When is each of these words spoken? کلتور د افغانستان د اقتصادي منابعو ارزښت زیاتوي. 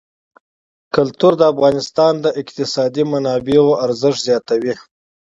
کلتور 0.95 1.33
د 1.37 1.41
افغانستان 1.53 2.13
د 2.25 2.27
اقتصادي 2.41 3.03
منابعو 3.11 3.77
ارزښت 3.85 4.19
زیاتوي. 4.27 4.73